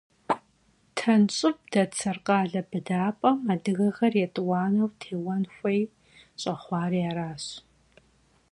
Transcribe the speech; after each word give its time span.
Тэн 0.97 1.21
щӏыб 1.35 1.57
дэт 1.71 1.91
Саркъалэ 1.99 2.61
быдапӏэм 2.69 3.39
адыгэхэр 3.53 4.13
етӏуанэу 4.25 4.89
теуэн 5.01 5.43
хуей 5.53 5.81
щӏэхъуари 6.41 7.01
аращ. 7.09 7.43